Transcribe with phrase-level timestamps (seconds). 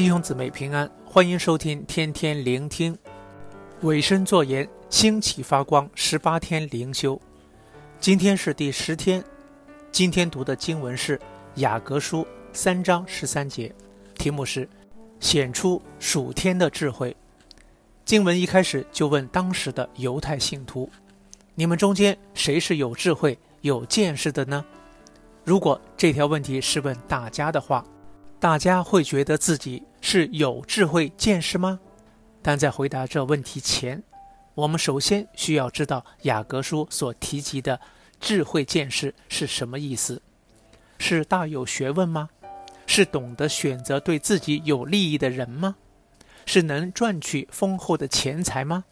[0.00, 2.96] 弟兄姊妹平安，欢迎收听天天聆听，
[3.82, 5.86] 委身作言，兴起发光。
[5.94, 7.20] 十八天灵修，
[8.00, 9.22] 今天是第十天。
[9.92, 11.20] 今天读的经文是
[11.56, 13.70] 雅各书三章十三节，
[14.14, 14.66] 题目是
[15.20, 17.14] 显出属天的智慧。
[18.06, 20.88] 经文一开始就问当时的犹太信徒
[21.54, 24.64] ：“你们中间谁是有智慧、有见识的呢？”
[25.44, 27.84] 如果这条问题是问大家的话，
[28.40, 31.78] 大家会觉得自己是有智慧见识吗？
[32.40, 34.02] 但在回答这问题前，
[34.54, 37.78] 我们首先需要知道雅各书所提及的
[38.18, 40.22] 智慧见识是什么意思？
[40.98, 42.30] 是大有学问吗？
[42.86, 45.76] 是懂得选择对自己有利益的人吗？
[46.46, 48.84] 是能赚取丰厚的钱财吗？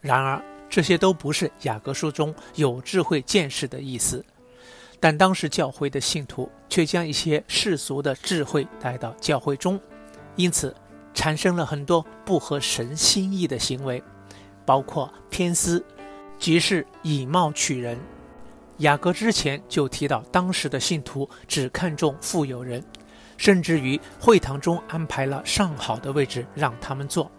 [0.00, 4.26] 然而，这些都不是雅各书中有智慧见识的意思。
[5.00, 9.80] 但当时教会的信徒却将一些世俗的智慧带到教会中，
[10.36, 10.74] 因此
[11.14, 14.02] 产生了很多不合神心意的行为，
[14.64, 15.84] 包括偏私，
[16.38, 17.98] 即是以貌取人。
[18.78, 22.82] 雅各之前就提到，当时的信徒只看重富有人，
[23.36, 27.30] 甚至于会堂中安排了上好的位置让他们坐，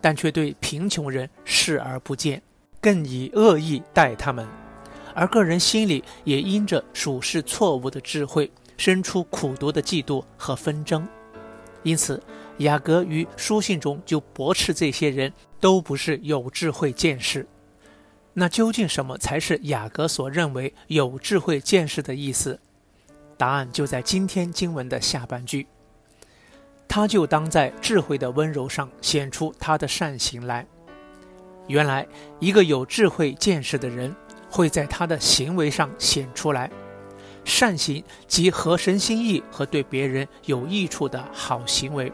[0.00, 2.42] 但却对贫穷人视而不见，
[2.80, 4.46] 更以恶意待他们。
[5.14, 11.06] 而个人心里也因着属世错误的智慧，生出苦毒的嫉妒和纷争。
[11.82, 12.22] 因此，
[12.58, 17.46] 雅各于书信中就驳斥这些人都不是有智慧见识。
[18.34, 22.60] 那究竟什么才是雅各所认为有智慧见识的意思？
[23.36, 25.66] 答案就在今天经文的下半句：
[26.86, 30.66] 他就当在智慧的温柔上显出他的善行来。
[31.66, 32.06] 原来，
[32.38, 34.14] 一个有智慧见识的人。
[34.50, 36.70] 会在他的行为上显出来，
[37.44, 42.12] 善行即合神心意和对别人有益处的好行为。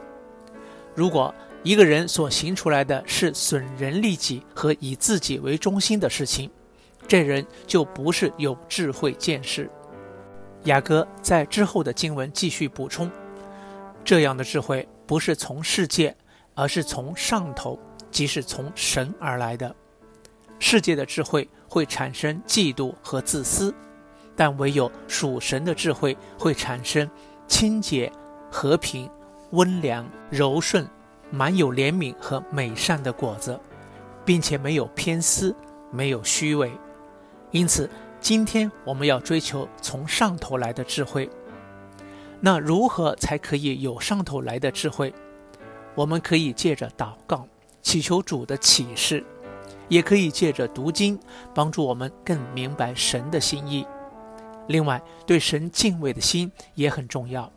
[0.95, 1.33] 如果
[1.63, 6.49] 一个人所行出来的是损人利己和以自己为中心的事情，
[7.07, 9.69] 这人就不是有智慧见识。
[10.63, 13.09] 雅各在之后的经文继续补充，
[14.03, 16.15] 这样的智慧不是从世界，
[16.53, 17.79] 而是从上头，
[18.11, 19.75] 即是从神而来的。
[20.59, 23.73] 世界的智慧会产生嫉妒和自私，
[24.35, 27.09] 但唯有属神的智慧会产生
[27.47, 28.11] 清洁、
[28.51, 29.09] 和平、
[29.51, 30.87] 温良、柔顺、
[31.29, 33.59] 满有怜悯和美善的果子，
[34.25, 35.55] 并且没有偏私，
[35.91, 36.71] 没有虚伪。
[37.51, 41.29] 因此，今天我们要追求从上头来的智慧。
[42.39, 45.13] 那如何才可以有上头来的智慧？
[45.95, 47.47] 我们可以借着祷告，
[47.81, 49.23] 祈求主的启示。
[49.89, 51.19] 也可以借着读经，
[51.53, 53.85] 帮助我们更明白神的心意。
[54.67, 57.51] 另外，对神敬畏的心也很重要。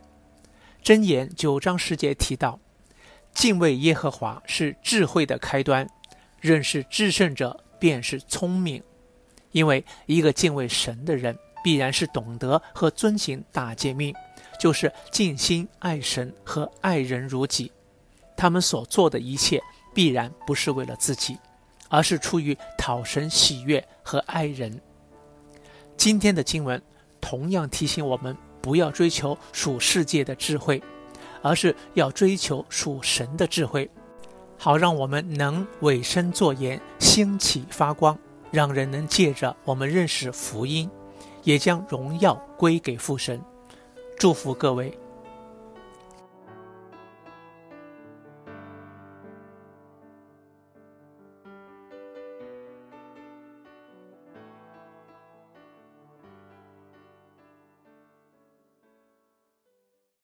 [0.82, 2.58] 箴言九章十节提到，
[3.34, 5.88] 敬畏耶和华是智慧的开端，
[6.40, 8.82] 认识至圣者便是聪明。
[9.52, 14.14] 因为一个敬畏神的人，必然是懂得和遵行大诫命，
[14.60, 17.72] 就是尽心爱神和爱人如己。
[18.36, 19.60] 他们所做的一切，
[19.92, 21.36] 必然不是为了自己。
[21.90, 24.80] 而是出于讨神喜悦和爱人。
[25.98, 26.80] 今天的经文
[27.20, 30.82] 同样提醒我们，不要追求属世界的智慧，
[31.42, 33.90] 而是要追求属神的智慧，
[34.56, 38.18] 好让我们能委身作盐，兴起发光，
[38.50, 40.88] 让人能借着我们认识福音，
[41.42, 43.38] 也将荣耀归给父神。
[44.18, 44.96] 祝福各位。